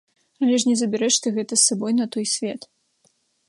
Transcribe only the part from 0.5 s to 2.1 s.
ж не забярэш ты гэта з сабой на